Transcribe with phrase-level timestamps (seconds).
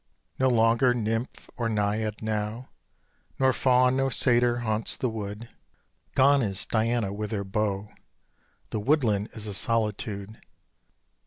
[0.39, 2.69] No longer nymph nor naiad now,
[3.37, 5.47] Nor faun nor satyr haunts the wood,
[6.15, 7.87] Gone is Diana with her bow,
[8.71, 10.41] The woodland is a solitude.